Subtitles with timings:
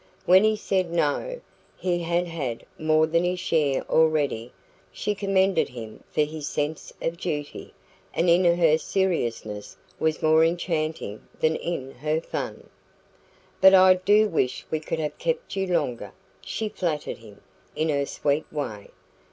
[0.25, 1.41] When he said "No"
[1.77, 4.51] he had had more than his share already
[4.91, 7.71] she commended him for his sense of duty,
[8.11, 12.67] and in her seriousness was more enchanting than in her fun.
[13.61, 16.13] "But I do wish we could have kept you longer,"
[16.43, 17.39] she flattered him,
[17.75, 18.89] in her sweet way.